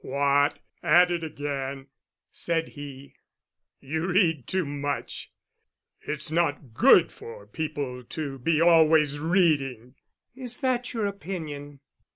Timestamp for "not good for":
6.31-7.45